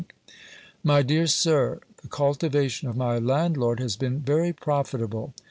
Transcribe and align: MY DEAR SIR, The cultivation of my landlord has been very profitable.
MY 0.83 1.03
DEAR 1.03 1.27
SIR, 1.27 1.79
The 2.01 2.07
cultivation 2.07 2.87
of 2.87 2.97
my 2.97 3.19
landlord 3.19 3.79
has 3.79 3.95
been 3.95 4.19
very 4.19 4.51
profitable. 4.51 5.35